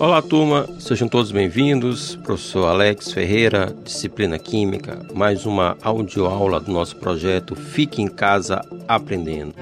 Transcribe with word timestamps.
Olá, 0.00 0.22
turma, 0.22 0.68
sejam 0.78 1.08
todos 1.08 1.32
bem-vindos. 1.32 2.16
Professor 2.16 2.66
Alex 2.66 3.12
Ferreira, 3.12 3.74
disciplina 3.84 4.38
Química, 4.38 5.00
mais 5.12 5.44
uma 5.44 5.76
audioaula 5.82 6.60
do 6.60 6.70
nosso 6.70 6.94
projeto 6.96 7.56
Fique 7.56 8.00
em 8.00 8.06
Casa 8.06 8.60
Aprendendo. 8.86 9.54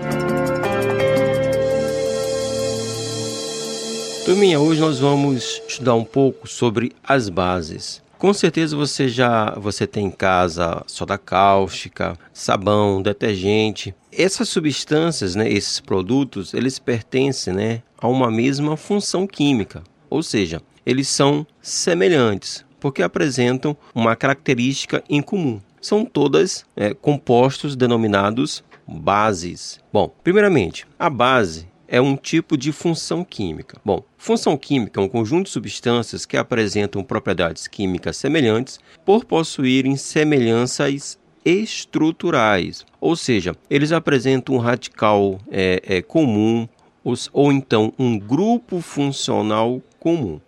Turminha, 4.27 4.61
hoje 4.61 4.80
nós 4.80 4.98
vamos 4.98 5.62
estudar 5.68 5.95
um 5.95 6.04
pouco 6.04 6.46
sobre 6.46 6.93
as 7.02 7.29
bases. 7.29 8.02
Com 8.18 8.32
certeza 8.32 8.74
você 8.74 9.08
já 9.08 9.50
você 9.58 9.86
tem 9.86 10.06
em 10.06 10.10
casa 10.10 10.82
soda 10.86 11.18
cáustica, 11.18 12.16
sabão, 12.32 13.02
detergente. 13.02 13.95
Essas 14.10 14.48
substâncias, 14.48 15.34
né, 15.34 15.50
esses 15.50 15.80
produtos, 15.80 16.55
eles 16.55 16.78
pertencem, 16.78 17.52
né, 17.52 17.82
a 17.98 18.08
uma 18.08 18.30
mesma 18.30 18.74
função 18.77 19.27
química. 19.27 19.82
Ou 20.08 20.22
seja, 20.22 20.62
eles 20.84 21.08
são 21.08 21.46
semelhantes 21.60 22.64
porque 22.80 23.02
apresentam 23.02 23.77
uma 23.94 24.16
característica 24.16 25.05
em 25.10 25.20
comum. 25.20 25.60
São 25.80 26.05
todas 26.05 26.64
é, 26.74 26.94
compostos 26.94 27.77
denominados 27.77 28.64
bases. 28.88 29.78
Bom, 29.92 30.08
primeiramente, 30.22 30.86
a 30.98 31.10
base 31.10 31.69
é 31.88 32.00
um 32.00 32.16
tipo 32.16 32.56
de 32.56 32.72
função 32.72 33.24
química. 33.24 33.80
Bom, 33.84 34.02
função 34.16 34.56
química 34.56 35.00
é 35.00 35.04
um 35.04 35.08
conjunto 35.08 35.44
de 35.44 35.50
substâncias 35.50 36.27
que 36.27 36.36
apresentam 36.36 37.02
propriedades 37.02 37.66
químicas 37.66 38.16
semelhantes 38.16 38.78
por 39.04 39.24
possuírem 39.24 39.96
semelhanças 39.96 41.18
estruturais, 41.44 42.84
ou 43.00 43.14
seja, 43.14 43.54
eles 43.70 43.92
apresentam 43.92 44.56
um 44.56 44.58
radical 44.58 45.38
é, 45.48 45.80
é, 45.86 46.02
comum 46.02 46.69
ou, 47.05 47.14
ou 47.33 47.52
então 47.52 47.92
um 47.96 48.18
grupo 48.18 48.80
funcional 48.80 49.80
comum. 50.00 50.41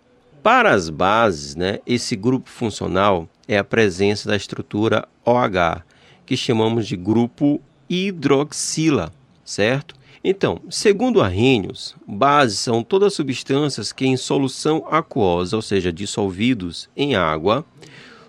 Para 0.43 0.73
as 0.73 0.89
bases, 0.89 1.55
né, 1.55 1.79
esse 1.87 2.17
grupo 2.17 2.49
funcional 2.49 3.29
é 3.47 3.57
a 3.57 3.63
presença 3.63 4.27
da 4.27 4.35
estrutura 4.35 5.07
OH, 5.25 5.83
que 6.25 6.35
chamamos 6.35 6.85
de 6.85 6.97
grupo 6.97 7.61
hidroxila, 7.89 9.11
certo? 9.43 9.95
Então, 10.23 10.59
segundo 10.69 11.21
Arrhenius, 11.21 11.95
bases 12.05 12.59
são 12.59 12.83
todas 12.83 13.13
substâncias 13.13 13.93
que 13.93 14.05
em 14.05 14.17
solução 14.17 14.85
aquosa, 14.91 15.55
ou 15.55 15.61
seja, 15.61 15.93
dissolvidos 15.93 16.89
em 16.95 17.15
água, 17.15 17.65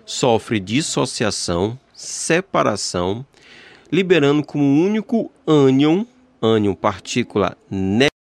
sofrem 0.05 0.63
dissociação, 0.63 1.77
separação, 1.93 3.25
liberando 3.91 4.43
como 4.43 4.63
único 4.63 5.29
ânion, 5.45 6.05
ânion 6.41 6.73
partícula 6.73 7.57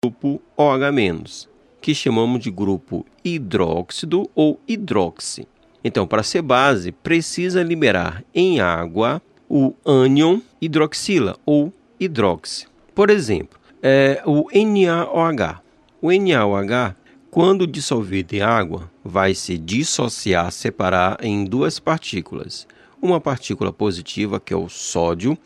grupo 0.03 0.39
OH-, 0.55 1.47
que 1.81 1.95
chamamos 1.95 2.39
de 2.41 2.51
grupo 2.51 3.05
hidróxido 3.25 4.29
ou 4.35 4.59
hidroxi. 4.67 5.47
Então, 5.83 6.05
para 6.05 6.21
ser 6.21 6.43
base, 6.43 6.91
precisa 6.91 7.63
liberar 7.63 8.23
em 8.33 8.59
água 8.59 9.21
o 9.49 9.73
ânion 9.85 10.41
hidroxila 10.61 11.35
ou 11.45 11.73
hidroxi. 11.99 12.67
Por 12.97 13.09
exemplo, 13.11 13.59
é, 13.79 14.23
o 14.25 14.47
NaOH. 14.51 15.61
O 16.01 16.11
NaOH, 16.11 16.95
quando 17.29 17.67
dissolvido 17.67 18.35
em 18.35 18.41
água, 18.41 18.89
vai 19.05 19.35
se 19.35 19.55
dissociar, 19.55 20.51
separar 20.51 21.19
em 21.21 21.45
duas 21.45 21.79
partículas. 21.79 22.67
Uma 22.99 23.21
partícula 23.21 23.71
positiva, 23.71 24.39
que 24.39 24.51
é 24.51 24.57
o 24.57 24.67
sódio, 24.67 25.37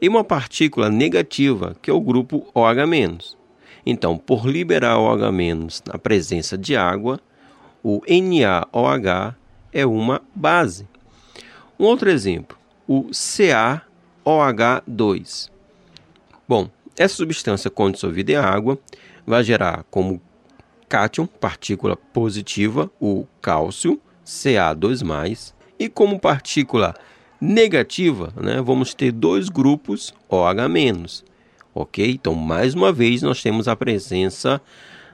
e 0.00 0.08
uma 0.08 0.24
partícula 0.24 0.88
negativa, 0.88 1.76
que 1.82 1.90
é 1.90 1.92
o 1.92 2.00
grupo 2.00 2.46
OH-. 2.54 3.36
Então, 3.84 4.16
por 4.16 4.46
liberar 4.46 4.98
OH- 4.98 5.82
na 5.86 5.98
presença 5.98 6.56
de 6.56 6.78
água, 6.78 7.20
o 7.82 8.00
NaOH 8.08 9.34
é 9.70 9.84
uma 9.84 10.22
base. 10.34 10.88
Um 11.78 11.84
outro 11.84 12.08
exemplo, 12.08 12.56
o 12.88 13.10
CaOH2. 13.10 15.50
Bom, 16.48 16.70
essa 16.98 17.16
substância, 17.16 17.70
quando 17.70 17.94
dissolvida 17.94 18.32
em 18.32 18.36
água, 18.36 18.78
vai 19.26 19.42
gerar 19.44 19.84
como 19.90 20.20
cátion, 20.88 21.26
partícula 21.26 21.96
positiva, 21.96 22.90
o 23.00 23.26
cálcio, 23.40 24.00
Ca2+, 24.24 25.52
e 25.78 25.88
como 25.88 26.18
partícula 26.18 26.94
negativa, 27.40 28.32
né, 28.36 28.62
vamos 28.62 28.94
ter 28.94 29.12
dois 29.12 29.48
grupos 29.48 30.14
OH-, 30.28 31.22
ok? 31.74 32.10
Então, 32.10 32.34
mais 32.34 32.74
uma 32.74 32.92
vez, 32.92 33.22
nós 33.22 33.42
temos 33.42 33.68
a 33.68 33.76
presença 33.76 34.60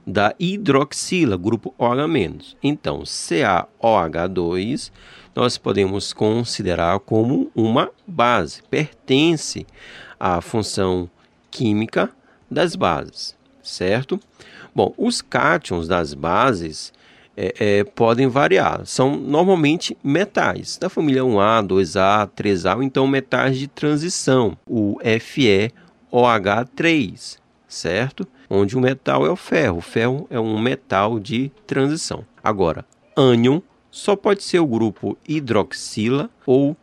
da 0.06 0.34
hidroxila, 0.38 1.36
grupo 1.36 1.74
OH-. 1.78 2.56
Então, 2.62 3.00
CaOH2 3.02 4.90
nós 5.34 5.56
podemos 5.56 6.12
considerar 6.12 7.00
como 7.00 7.50
uma 7.54 7.90
base, 8.06 8.62
pertence 8.64 9.66
à 10.20 10.40
função 10.40 11.08
química 11.52 12.10
das 12.50 12.74
bases, 12.74 13.36
certo? 13.62 14.18
Bom, 14.74 14.92
os 14.96 15.22
cátions 15.22 15.86
das 15.86 16.14
bases 16.14 16.92
é, 17.36 17.54
é, 17.58 17.84
podem 17.84 18.26
variar, 18.26 18.84
são 18.84 19.16
normalmente 19.16 19.96
metais, 20.02 20.76
da 20.76 20.88
família 20.88 21.22
1A, 21.22 21.64
2A, 21.64 22.28
3A, 22.30 22.76
ou 22.76 22.82
então 22.82 23.06
metais 23.06 23.56
de 23.56 23.68
transição, 23.68 24.56
o 24.66 24.98
Fe 25.20 25.72
OH3, 26.12 27.38
certo? 27.68 28.26
Onde 28.50 28.76
o 28.76 28.80
metal 28.80 29.24
é 29.24 29.30
o 29.30 29.36
ferro. 29.36 29.78
O 29.78 29.80
ferro 29.80 30.26
é 30.28 30.38
um 30.38 30.58
metal 30.58 31.18
de 31.18 31.50
transição. 31.66 32.24
Agora, 32.44 32.84
ânion 33.16 33.62
só 33.90 34.14
pode 34.14 34.42
ser 34.42 34.58
o 34.58 34.66
grupo 34.66 35.16
hidroxila 35.26 36.28
ou, 36.44 36.76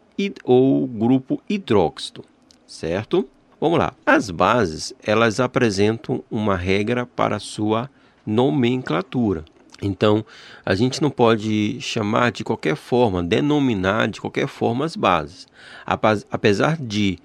ou 0.44 0.88
grupo 0.88 1.42
hidróxido, 1.48 2.24
certo? 2.66 3.28
Vamos 3.60 3.78
lá. 3.78 3.94
As 4.06 4.32
bases, 4.32 4.94
elas 5.04 5.40
apresentam 5.40 6.24
uma 6.32 6.56
regra 6.56 7.06
para 7.06 7.40
sua 7.40 7.90
nomenclatura. 8.26 9.44
Então, 9.82 10.26
a 10.66 10.76
gente 10.76 11.02
não 11.02 11.10
pode 11.10 11.80
chamar 11.82 12.32
de 12.32 12.44
qualquer 12.44 12.76
forma, 12.76 13.24
denominar 13.24 14.08
de 14.08 14.22
qualquer 14.22 14.48
forma 14.48 14.86
as 14.86 14.96
bases. 14.96 15.48
Apesar 15.86 16.78
de 16.78 17.18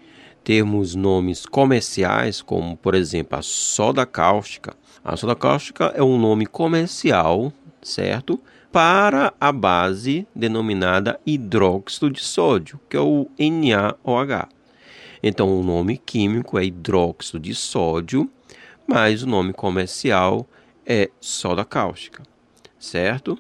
termos 0.43 0.95
nomes 0.95 1.47
comerciais, 1.47 2.43
como 2.43 2.77
por 2.77 2.95
exemplo 2.95 3.39
a 3.39 3.43
soda 3.43 4.05
cáustica. 4.05 4.75
A 5.05 5.17
soda 5.17 5.35
cáustica 5.35 5.93
é 5.97 6.03
um 6.03 6.19
nome 6.19 6.47
comercial, 6.47 7.53
certo? 7.83 8.39
Para 8.71 9.33
a 9.41 9.51
base 9.51 10.27
denominada 10.35 11.19
hidróxido 11.25 12.11
de 12.11 12.21
sódio, 12.21 12.79
que 12.89 12.97
é 12.97 13.01
o 13.01 13.29
NaOH. 13.39 14.49
Então, 15.27 15.59
o 15.59 15.63
nome 15.63 15.97
químico 15.97 16.59
é 16.59 16.67
hidróxido 16.67 17.41
de 17.41 17.55
sódio, 17.55 18.31
mas 18.87 19.23
o 19.23 19.27
nome 19.27 19.55
comercial 19.55 20.47
é 20.85 21.09
soda 21.19 21.65
cáustica, 21.65 22.23
certo? 22.79 23.39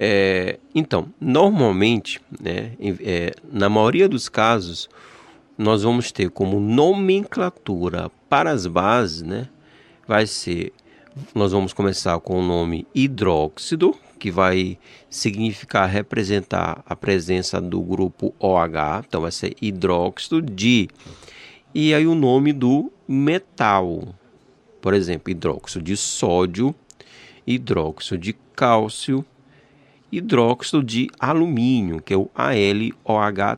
É, 0.00 0.58
então, 0.74 1.12
normalmente, 1.20 2.18
né, 2.40 2.72
é, 2.80 3.34
na 3.52 3.68
maioria 3.68 4.08
dos 4.08 4.26
casos, 4.26 4.88
nós 5.58 5.82
vamos 5.82 6.10
ter 6.10 6.30
como 6.30 6.58
nomenclatura 6.58 8.10
para 8.26 8.50
as 8.50 8.66
bases, 8.66 9.20
né? 9.20 9.50
Vai 10.06 10.26
ser, 10.26 10.72
nós 11.34 11.52
vamos 11.52 11.74
começar 11.74 12.18
com 12.20 12.40
o 12.40 12.42
nome 12.42 12.86
hidróxido, 12.94 13.94
que 14.18 14.30
vai 14.30 14.78
significar 15.08 15.88
representar 15.88 16.82
a 16.84 16.94
presença 16.94 17.60
do 17.60 17.80
grupo 17.80 18.34
OH, 18.38 19.04
então 19.06 19.22
vai 19.22 19.32
ser 19.32 19.56
hidróxido 19.62 20.42
de 20.42 20.88
e 21.74 21.94
aí 21.94 22.06
o 22.06 22.14
nome 22.14 22.52
do 22.52 22.90
metal. 23.06 24.14
Por 24.80 24.94
exemplo, 24.94 25.30
hidróxido 25.30 25.84
de 25.84 25.96
sódio, 25.96 26.74
hidróxido 27.46 28.18
de 28.18 28.32
cálcio, 28.54 29.24
hidróxido 30.10 30.82
de 30.82 31.08
alumínio, 31.18 32.02
que 32.02 32.14
é 32.14 32.16
o 32.16 32.30
AlOH. 32.34 33.56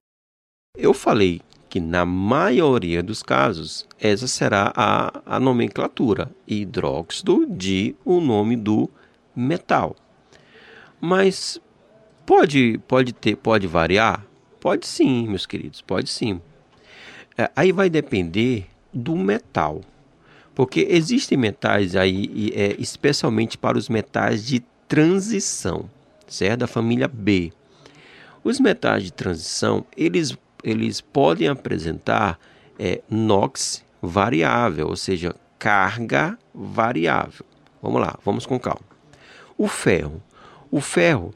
Eu 0.76 0.92
falei 0.92 1.40
que 1.68 1.80
na 1.80 2.04
maioria 2.04 3.02
dos 3.02 3.22
casos 3.22 3.86
essa 3.98 4.26
será 4.26 4.72
a, 4.74 5.22
a 5.24 5.38
nomenclatura 5.38 6.30
hidróxido 6.46 7.46
de 7.46 7.94
o 8.04 8.20
nome 8.20 8.56
do 8.56 8.90
metal. 9.34 9.94
Mas 11.00 11.60
pode 12.26 12.78
pode 12.86 13.12
ter 13.12 13.36
pode 13.36 13.66
variar? 13.66 14.24
Pode 14.60 14.86
sim, 14.86 15.26
meus 15.26 15.46
queridos, 15.46 15.80
pode 15.80 16.10
sim. 16.10 16.40
É, 17.36 17.50
aí 17.56 17.72
vai 17.72 17.88
depender 17.88 18.66
do 18.92 19.16
metal. 19.16 19.80
Porque 20.54 20.86
existem 20.90 21.38
metais 21.38 21.96
aí, 21.96 22.52
é, 22.54 22.74
especialmente 22.78 23.56
para 23.56 23.78
os 23.78 23.88
metais 23.88 24.44
de 24.46 24.60
transição, 24.86 25.88
certo? 26.26 26.60
Da 26.60 26.66
família 26.66 27.08
B. 27.08 27.52
Os 28.44 28.60
metais 28.60 29.04
de 29.04 29.12
transição, 29.12 29.86
eles 29.96 30.36
eles 30.62 31.00
podem 31.00 31.48
apresentar 31.48 32.38
é, 32.78 33.00
NOx 33.08 33.84
variável, 34.02 34.88
ou 34.88 34.96
seja, 34.96 35.34
carga 35.58 36.38
variável. 36.54 37.44
Vamos 37.82 38.00
lá, 38.00 38.18
vamos 38.24 38.46
com 38.46 38.58
calma. 38.58 38.84
O 39.56 39.68
ferro. 39.68 40.22
O 40.70 40.80
ferro, 40.80 41.34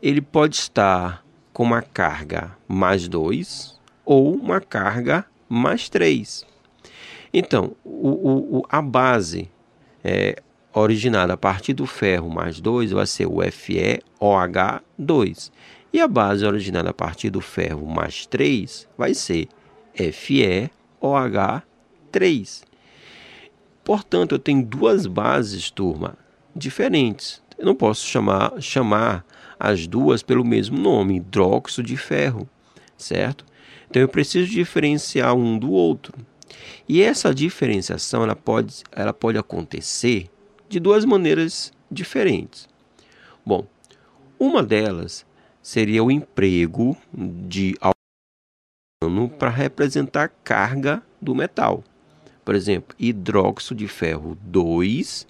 ele 0.00 0.20
pode 0.20 0.54
estar 0.56 1.24
com 1.52 1.64
uma 1.64 1.82
carga 1.82 2.56
mais 2.68 3.08
2 3.08 3.76
ou 4.04 4.32
uma 4.34 4.60
carga 4.60 5.26
mais 5.48 5.88
3. 5.88 6.44
Então, 7.32 7.74
o, 7.84 8.58
o, 8.58 8.62
a 8.68 8.80
base 8.80 9.50
é, 10.04 10.40
originada 10.72 11.32
a 11.32 11.36
partir 11.36 11.74
do 11.74 11.84
ferro 11.86 12.30
mais 12.30 12.60
2 12.60 12.92
vai 12.92 13.04
ser 13.06 13.26
o 13.26 13.38
FeOH2. 13.38 15.50
E 15.92 16.00
a 16.00 16.06
base 16.06 16.46
originada 16.46 16.90
a 16.90 16.94
partir 16.94 17.30
do 17.30 17.40
ferro 17.40 17.84
mais 17.86 18.26
3 18.26 18.88
vai 18.96 19.14
ser 19.14 19.48
FeOH3. 19.94 22.62
Portanto, 23.82 24.34
eu 24.34 24.38
tenho 24.38 24.64
duas 24.64 25.06
bases, 25.06 25.68
turma, 25.70 26.16
diferentes. 26.54 27.42
Eu 27.58 27.64
não 27.66 27.74
posso 27.74 28.06
chamar, 28.06 28.60
chamar 28.60 29.24
as 29.58 29.86
duas 29.86 30.22
pelo 30.22 30.44
mesmo 30.44 30.78
nome, 30.78 31.16
hidróxido 31.16 31.86
de 31.86 31.96
ferro, 31.96 32.48
certo? 32.96 33.44
Então 33.88 34.02
eu 34.02 34.08
preciso 34.08 34.50
diferenciar 34.50 35.34
um 35.34 35.58
do 35.58 35.70
outro. 35.70 36.14
E 36.88 37.02
essa 37.02 37.34
diferenciação 37.34 38.22
ela 38.22 38.36
pode, 38.36 38.82
ela 38.92 39.12
pode 39.12 39.38
acontecer 39.38 40.28
de 40.68 40.78
duas 40.78 41.04
maneiras 41.04 41.72
diferentes. 41.90 42.68
Bom, 43.44 43.66
uma 44.38 44.62
delas 44.62 45.24
seria 45.62 46.02
o 46.02 46.10
emprego 46.10 46.96
de 47.12 47.74
para 49.38 49.50
representar 49.50 50.24
a 50.24 50.28
carga 50.28 51.02
do 51.20 51.34
metal. 51.34 51.84
Por 52.44 52.54
exemplo, 52.54 52.94
hidróxido 52.98 53.74
de 53.76 53.88
ferro 53.88 54.36
2 54.42 55.26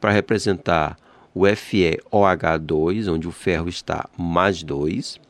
para 0.00 0.10
representar 0.10 0.96
o 1.34 1.42
FeOH2, 1.42 3.12
onde 3.12 3.28
o 3.28 3.32
ferro 3.32 3.68
está 3.68 4.08
mais 4.16 4.62
2, 4.62 5.20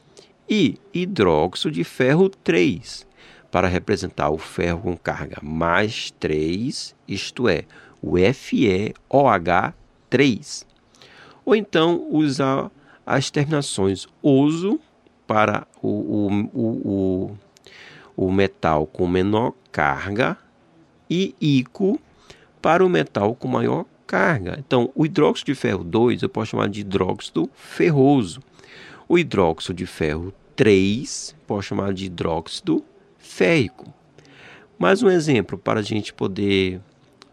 e 0.48 0.78
hidróxido 0.92 1.72
de 1.72 1.82
ferro 1.84 2.28
3, 2.28 3.06
para 3.50 3.66
representar 3.68 4.28
o 4.30 4.38
ferro 4.38 4.80
com 4.80 4.96
carga 4.96 5.38
mais 5.42 6.10
3, 6.18 6.94
isto 7.06 7.48
é, 7.48 7.64
o 8.02 8.12
FeOH3. 8.12 10.64
Ou 11.44 11.54
então 11.54 12.06
usar 12.10 12.70
as 13.04 13.30
terminações 13.30 14.08
oso 14.22 14.80
para 15.26 15.66
o, 15.82 15.88
o, 15.88 16.30
o, 16.54 17.36
o, 18.16 18.32
metal 18.32 18.86
com 18.86 19.06
menor 19.06 19.52
carga 19.70 20.38
e 21.08 21.34
ico 21.40 22.00
para 22.60 22.84
o 22.84 22.88
metal 22.88 23.32
com 23.34 23.48
maior 23.48 23.86
carga. 24.10 24.56
Então, 24.58 24.90
o 24.92 25.06
hidróxido 25.06 25.52
de 25.52 25.54
ferro 25.54 25.84
2 25.84 26.22
eu 26.22 26.28
posso 26.28 26.50
chamar 26.50 26.68
de 26.68 26.80
hidróxido 26.80 27.48
ferroso. 27.54 28.42
O 29.08 29.16
hidróxido 29.16 29.72
de 29.72 29.86
ferro 29.86 30.34
3 30.56 31.36
posso 31.46 31.68
chamar 31.68 31.94
de 31.94 32.06
hidróxido 32.06 32.84
férrico. 33.16 33.94
Mais 34.76 35.00
um 35.00 35.08
exemplo 35.08 35.56
para 35.56 35.78
a 35.78 35.82
gente 35.82 36.12
poder 36.12 36.80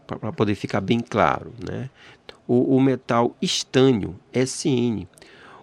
para 0.06 0.32
poder 0.32 0.54
ficar 0.54 0.80
bem 0.80 1.00
claro, 1.00 1.52
né? 1.68 1.90
O, 2.46 2.76
o, 2.76 2.80
metal 2.80 3.36
estânio, 3.42 4.14
SN. 4.32 5.04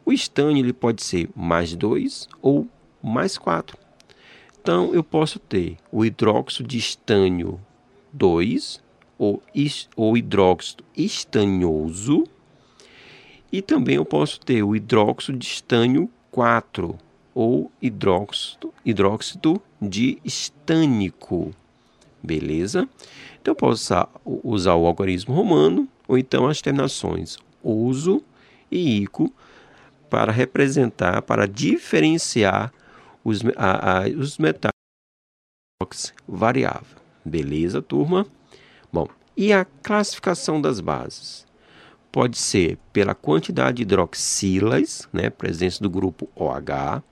O 0.05 0.11
estânio 0.11 0.63
ele 0.63 0.73
pode 0.73 1.01
ser 1.01 1.29
mais 1.33 1.73
2 1.75 2.27
ou 2.41 2.67
mais 3.01 3.37
4. 3.37 3.77
Então 4.61 4.93
eu 4.93 5.03
posso 5.03 5.39
ter 5.39 5.77
o 5.91 6.03
hidróxido 6.03 6.67
de 6.67 6.77
estânio 6.77 7.59
2 8.11 8.83
ou, 9.17 9.41
ou 9.95 10.17
hidróxido 10.17 10.83
estanhoso. 10.95 12.25
E 13.51 13.61
também 13.61 13.95
eu 13.95 14.05
posso 14.05 14.39
ter 14.39 14.63
o 14.63 14.75
hidróxido 14.75 15.37
de 15.37 15.45
estânio 15.45 16.09
4 16.31 16.97
ou 17.33 17.71
hidróxido, 17.81 18.73
hidróxido 18.85 19.61
de 19.81 20.17
estânico. 20.23 21.51
Beleza? 22.21 22.89
Então 23.41 23.51
eu 23.51 23.55
posso 23.55 23.83
usar, 23.83 24.09
usar 24.25 24.75
o 24.75 24.85
algoritmo 24.85 25.35
romano 25.35 25.87
ou 26.07 26.17
então 26.17 26.47
as 26.47 26.61
terminações 26.61 27.37
uso 27.63 28.23
e 28.71 29.01
ico 29.01 29.33
para 30.09 30.31
representar, 30.31 31.21
para 31.23 31.47
diferenciar 31.47 32.71
os, 33.23 33.41
a, 33.55 34.03
a, 34.03 34.07
os 34.09 34.37
metais 34.37 34.71
variável. 36.27 36.97
Beleza, 37.23 37.81
turma? 37.81 38.25
Bom, 38.95 39.07
e 39.35 39.51
a 39.51 39.65
classificação 39.83 40.61
das 40.61 40.79
bases? 40.79 41.45
Pode 42.13 42.37
ser 42.37 42.77
pela 42.93 43.13
quantidade 43.13 43.75
de 43.75 43.83
hidroxilas, 43.83 45.09
né, 45.11 45.29
presença 45.29 45.83
do 45.83 45.89
grupo 45.89 46.29
OH. 46.33 47.03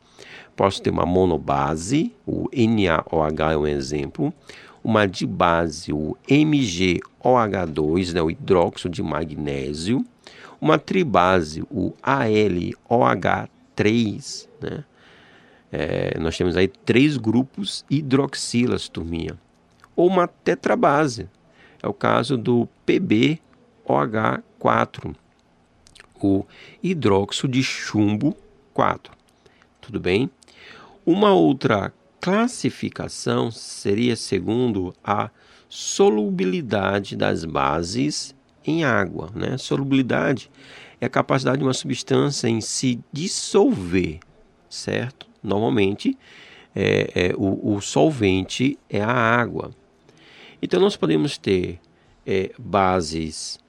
Posso 0.56 0.82
ter 0.82 0.92
uma 0.92 1.06
monobase, 1.06 2.16
o 2.26 2.48
NaOH 2.54 3.52
é 3.52 3.58
um 3.58 3.68
exemplo. 3.68 4.34
Uma 4.82 5.06
dibase, 5.06 5.92
o 5.92 6.16
MgOH2, 6.26 8.14
né, 8.14 8.22
o 8.22 8.32
hidróxido 8.32 8.96
de 8.96 9.04
magnésio. 9.04 10.06
Uma 10.62 10.80
tribase, 10.80 11.66
o 11.70 11.92
AlOH3, 12.02 14.48
né? 14.62 14.86
É, 15.70 16.18
nós 16.18 16.38
temos 16.38 16.56
aí 16.56 16.70
três 16.70 17.18
grupos 17.18 17.84
hidroxilas, 17.90 18.88
turminha. 18.88 19.38
Ou 19.98 20.08
uma 20.08 20.30
tetrabase, 20.30 21.28
é 21.84 21.88
o 21.88 21.94
caso 21.94 22.36
do 22.38 22.68
PbOH4, 22.88 25.14
o 26.22 26.46
hidróxido 26.82 27.50
de 27.50 27.62
chumbo 27.62 28.38
4. 28.74 29.12
Tudo 29.82 30.00
bem? 30.00 30.32
Uma 31.06 31.34
outra 31.34 31.94
classificação 32.22 33.52
seria 33.52 34.16
segundo 34.16 34.96
a 35.04 35.30
solubilidade 35.68 37.18
das 37.18 37.44
bases 37.44 38.34
em 38.66 38.86
água. 38.86 39.30
Né? 39.36 39.58
Solubilidade 39.58 40.50
é 41.02 41.08
a 41.08 41.10
capacidade 41.10 41.58
de 41.58 41.66
uma 41.66 41.74
substância 41.74 42.48
em 42.48 42.62
se 42.62 43.02
dissolver, 43.12 44.22
certo? 44.70 45.28
Normalmente, 45.44 46.18
é, 46.74 47.12
é 47.14 47.34
o, 47.36 47.76
o 47.76 47.82
solvente 47.82 48.80
é 48.90 49.02
a 49.02 49.12
água. 49.12 49.72
Então, 50.64 50.80
nós 50.80 50.96
podemos 50.96 51.38
ter 51.38 51.78
é, 52.26 52.54
bases 52.58 53.60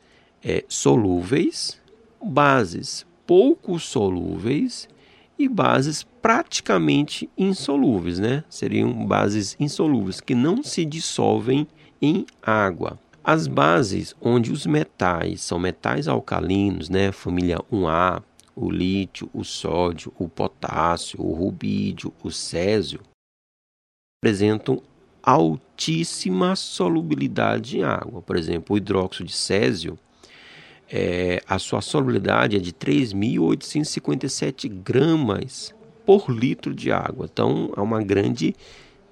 é, 0.40 0.64
solúveis, 0.68 1.80
bases 2.24 3.04
pouco 3.26 3.80
solúveis 3.80 4.88
e 5.36 5.48
bases 5.48 6.04
praticamente 6.22 7.28
insolúveis, 7.36 8.20
né? 8.20 8.44
Seriam 8.48 8.92
bases 9.06 9.56
insolúveis 9.58 10.20
que 10.20 10.36
não 10.36 10.62
se 10.62 10.84
dissolvem 10.84 11.66
em 12.00 12.24
água. 12.40 12.96
As 13.24 13.48
bases 13.48 14.14
onde 14.20 14.52
os 14.52 14.64
metais 14.64 15.40
são 15.40 15.58
metais 15.58 16.06
alcalinos, 16.06 16.88
né? 16.88 17.10
Família 17.10 17.58
1A, 17.72 18.22
o 18.54 18.70
lítio, 18.70 19.28
o 19.34 19.42
sódio, 19.42 20.12
o 20.16 20.28
potássio, 20.28 21.20
o 21.20 21.34
rubídio, 21.34 22.12
o 22.22 22.30
césio, 22.30 23.00
apresentam 24.22 24.80
altíssima 25.24 26.54
solubilidade 26.54 27.78
em 27.78 27.82
água. 27.82 28.20
Por 28.20 28.36
exemplo, 28.36 28.74
o 28.74 28.76
hidróxido 28.76 29.24
de 29.24 29.32
césio, 29.34 29.98
é, 30.90 31.42
a 31.48 31.58
sua 31.58 31.80
solubilidade 31.80 32.56
é 32.56 32.60
de 32.60 32.72
3.857 32.72 34.68
gramas 34.68 35.74
por 36.04 36.28
litro 36.28 36.74
de 36.74 36.92
água. 36.92 37.26
Então, 37.30 37.72
é 37.74 37.80
uma 37.80 38.02
grande 38.02 38.54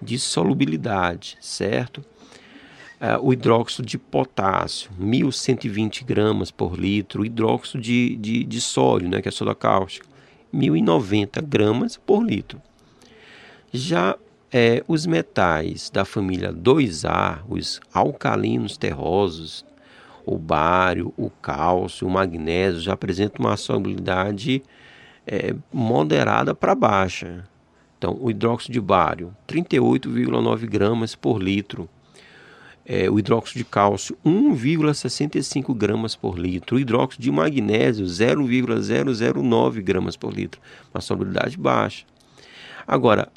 dissolubilidade, 0.00 1.38
certo? 1.40 2.04
É, 3.00 3.16
o 3.19 3.33
hidróxido 3.33 3.88
de 3.88 3.97
potássio, 3.97 4.90
1.120 5.00 6.04
gramas 6.04 6.50
por 6.50 6.78
litro. 6.78 7.23
O 7.23 7.26
hidróxido 7.26 7.83
de, 7.83 8.16
de, 8.16 8.45
de 8.45 8.61
sódio, 8.61 9.09
né, 9.09 9.23
que 9.23 9.28
é 9.28 9.33
soda 9.33 9.54
cáustica, 9.54 10.07
1.090 10.54 11.42
gramas 11.42 11.97
por 11.97 12.23
litro. 12.23 12.61
Já 13.73 14.16
é, 14.52 14.85
os 14.87 15.06
metais 15.06 15.88
da 15.88 16.04
família 16.04 16.52
2A, 16.52 17.38
os 17.49 17.80
alcalinos 17.92 18.76
terrosos, 18.76 19.64
o 20.26 20.38
bário, 20.38 21.12
o 21.16 21.30
cálcio, 21.30 22.06
o 22.06 22.11
magnésio, 22.11 22.80
já 22.80 22.92
apresentam 22.92 23.47
uma 23.47 23.56
solubilidade 23.56 24.62
é, 25.26 25.54
moderada 25.73 26.54
para 26.54 26.75
baixa. 26.75 27.49
Então, 27.97 28.18
o 28.21 28.30
hidróxido 28.30 28.75
de 28.75 28.80
bário, 28.80 29.35
38,9 29.49 30.66
gramas 30.66 31.14
por 31.14 31.42
litro. 31.42 31.88
É, 32.85 33.09
o 33.09 33.18
hidróxido 33.18 33.59
de 33.59 33.64
cálcio, 33.64 34.18
1,65 34.26 35.75
gramas 35.75 36.14
por 36.14 36.37
litro. 36.37 36.76
O 36.76 36.80
hidróxido 36.80 37.23
de 37.23 37.30
magnésio, 37.30 38.04
0,009 38.06 39.80
gramas 39.80 40.16
por 40.16 40.35
litro. 40.35 40.61
Uma 40.92 41.00
solubilidade 41.00 41.56
baixa. 41.56 42.04
Agora, 42.87 43.28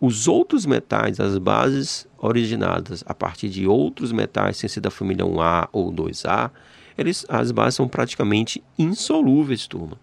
os 0.00 0.28
outros 0.28 0.66
metais, 0.66 1.20
as 1.20 1.38
bases 1.38 2.06
originadas 2.18 3.04
a 3.06 3.14
partir 3.14 3.48
de 3.48 3.66
outros 3.66 4.12
metais, 4.12 4.56
sem 4.56 4.68
ser 4.68 4.80
da 4.80 4.90
família 4.90 5.24
1A 5.24 5.68
ou 5.72 5.92
2A, 5.92 6.50
eles, 6.96 7.26
as 7.28 7.50
bases 7.50 7.74
são 7.76 7.88
praticamente 7.88 8.62
insolúveis, 8.78 9.66
turma. 9.66 9.98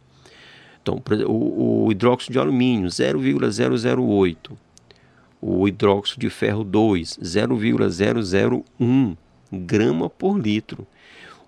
Então, 0.81 1.01
o, 1.27 1.85
o 1.85 1.91
hidróxido 1.91 2.33
de 2.33 2.39
alumínio, 2.39 2.89
0,008. 2.89 4.57
O 5.39 5.67
hidróxido 5.67 6.21
de 6.21 6.29
ferro 6.29 6.63
2, 6.63 7.19
0,001 7.23 9.15
grama 9.51 10.09
por 10.09 10.39
litro. 10.39 10.87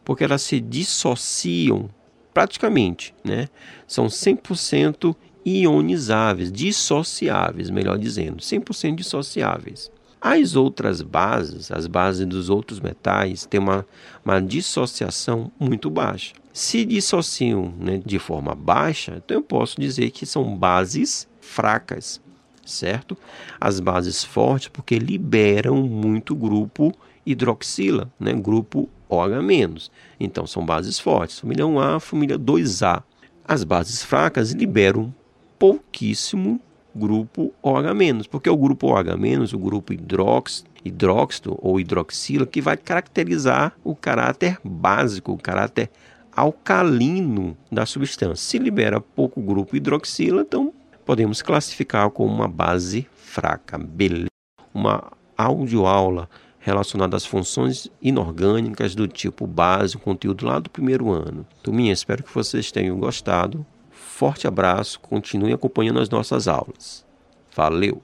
Porque 0.05 0.25
elas 0.25 0.43
se 0.43 0.61
dissociam 0.61 1.91
praticamente, 2.37 3.15
né? 3.25 3.49
São 3.87 4.09
100% 4.09 5.17
ionizáveis, 5.47 6.53
dissociáveis, 6.53 7.71
melhor 7.71 7.97
dizendo, 7.97 8.43
100% 8.43 8.95
dissociáveis. 8.95 9.91
As 10.21 10.55
outras 10.55 11.01
bases, 11.01 11.73
as 11.73 11.87
bases 11.87 12.27
dos 12.27 12.51
outros 12.51 12.79
metais, 12.79 13.47
têm 13.47 13.59
uma, 13.59 13.87
uma 14.23 14.39
dissociação 14.39 15.51
muito 15.59 15.89
baixa. 15.89 16.35
Se 16.53 16.85
dissociam 16.85 17.73
né, 17.81 18.03
de 18.05 18.19
forma 18.19 18.55
baixa, 18.55 19.15
então 19.17 19.39
eu 19.39 19.43
posso 19.43 19.81
dizer 19.81 20.11
que 20.11 20.27
são 20.27 20.55
bases 20.55 21.27
fracas, 21.41 22.21
certo? 22.67 23.17
As 23.59 23.81
bases 23.81 24.23
fortes, 24.23 24.69
porque 24.69 24.99
liberam 24.99 25.85
muito 25.85 26.37
grupo 26.37 26.95
hidroxila, 27.27 28.11
né, 28.19 28.33
grupo 28.33 28.89
OH-. 29.09 29.91
Então 30.19 30.47
são 30.47 30.65
bases 30.65 30.99
fortes, 30.99 31.41
família 31.41 31.65
1A, 31.65 32.01
família 32.01 32.39
2A. 32.39 33.03
As 33.45 33.65
bases 33.65 34.03
fracas 34.03 34.53
liberam 34.53 35.15
pouquíssimo 35.59 36.61
grupo 36.95 37.53
OH-, 37.63 38.29
porque 38.31 38.49
o 38.49 38.57
grupo 38.57 38.89
OH-, 38.89 39.55
o 39.55 39.59
grupo 39.59 39.93
hidróxido, 39.93 40.71
hidróxido 40.85 41.59
ou 41.61 41.81
hidroxila, 41.81 42.47
que 42.47 42.61
vai 42.61 42.77
caracterizar 42.77 43.77
o 43.83 43.95
caráter 43.95 44.59
básico, 44.65 45.33
o 45.33 45.39
caráter 45.39 45.91
alcalino 46.33 47.57
da 47.73 47.87
substância. 47.87 48.37
Se 48.37 48.59
libera 48.59 49.01
pouco 49.01 49.41
grupo 49.41 49.75
hidroxila, 49.75 50.43
então 50.43 50.73
podemos 51.05 51.41
classificar 51.43 52.11
como 52.11 52.33
uma 52.33 52.49
base 52.49 53.07
fraca. 53.15 53.79
Beleza. 53.79 54.27
Uma 54.73 55.13
audioaula 55.37 56.29
relacionada 56.67 57.17
às 57.17 57.25
funções 57.25 57.89
inorgânicas 58.03 58.93
do 58.93 59.07
tipo 59.07 59.47
base, 59.47 59.97
conteúdo 59.97 60.45
lá 60.45 60.59
do 60.59 60.69
primeiro 60.69 61.13
ano. 61.13 61.47
Turminha, 61.63 61.93
espero 61.93 62.25
que 62.25 62.35
vocês 62.35 62.73
tenham 62.73 62.99
gostado. 62.99 63.65
Forte 63.89 64.49
abraço, 64.49 64.99
continue 64.99 65.53
acompanhando 65.53 66.01
as 66.01 66.11
nossas 66.11 66.49
aulas. 66.49 67.07
Valeu! 67.55 67.95